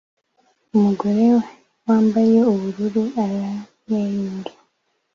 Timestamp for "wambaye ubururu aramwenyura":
1.85-4.51